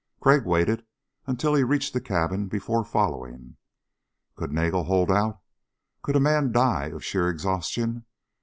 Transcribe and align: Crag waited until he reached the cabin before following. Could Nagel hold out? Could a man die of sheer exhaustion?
Crag 0.19 0.47
waited 0.47 0.83
until 1.27 1.53
he 1.53 1.63
reached 1.63 1.93
the 1.93 2.01
cabin 2.01 2.47
before 2.47 2.83
following. 2.83 3.57
Could 4.35 4.51
Nagel 4.51 4.85
hold 4.85 5.11
out? 5.11 5.41
Could 6.01 6.15
a 6.15 6.19
man 6.19 6.51
die 6.51 6.87
of 6.87 7.05
sheer 7.05 7.29
exhaustion? 7.29 8.05